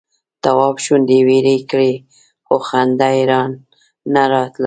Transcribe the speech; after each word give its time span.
تواب 0.43 0.75
شونډې 0.85 1.19
ويړې 1.27 1.57
کړې 1.71 1.93
خو 2.45 2.55
خندا 2.67 3.09
یې 3.17 3.23
نه 4.13 4.23
راتله. 4.31 4.59